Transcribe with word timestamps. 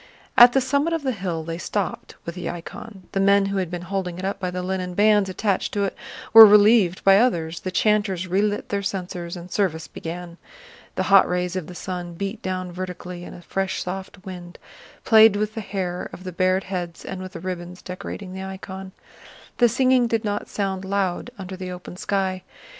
At 0.35 0.53
the 0.53 0.61
summit 0.61 0.93
of 0.93 1.03
the 1.03 1.11
hill 1.11 1.43
they 1.43 1.59
stopped 1.59 2.15
with 2.25 2.33
the 2.33 2.49
icon; 2.49 3.03
the 3.11 3.19
men 3.19 3.45
who 3.45 3.57
had 3.57 3.69
been 3.69 3.83
holding 3.83 4.17
it 4.17 4.25
up 4.25 4.39
by 4.39 4.49
the 4.49 4.63
linen 4.63 4.95
bands 4.95 5.29
attached 5.29 5.73
to 5.73 5.83
it 5.83 5.95
were 6.33 6.43
relieved 6.43 7.03
by 7.03 7.19
others, 7.19 7.59
the 7.59 7.69
chanters 7.69 8.25
relit 8.27 8.69
their 8.69 8.81
censers, 8.81 9.37
and 9.37 9.51
service 9.51 9.87
began. 9.87 10.39
The 10.95 11.03
hot 11.03 11.29
rays 11.29 11.55
of 11.55 11.67
the 11.67 11.75
sun 11.75 12.15
beat 12.15 12.41
down 12.41 12.71
vertically 12.71 13.23
and 13.23 13.35
a 13.35 13.43
fresh 13.43 13.83
soft 13.83 14.25
wind 14.25 14.57
played 15.05 15.35
with 15.35 15.53
the 15.53 15.61
hair 15.61 16.09
of 16.11 16.23
the 16.23 16.31
bared 16.31 16.63
heads 16.63 17.05
and 17.05 17.21
with 17.21 17.33
the 17.33 17.39
ribbons 17.39 17.83
decorating 17.83 18.33
the 18.33 18.41
icon. 18.41 18.93
The 19.59 19.69
singing 19.69 20.07
did 20.07 20.25
not 20.25 20.49
sound 20.49 20.83
loud 20.83 21.29
under 21.37 21.55
the 21.55 21.69
open 21.71 21.95
sky. 21.95 22.41